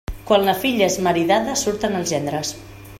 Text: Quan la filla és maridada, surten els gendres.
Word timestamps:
Quan 0.29 0.45
la 0.47 0.55
filla 0.63 0.87
és 0.93 0.97
maridada, 1.09 1.55
surten 1.67 1.99
els 2.01 2.15
gendres. 2.17 2.57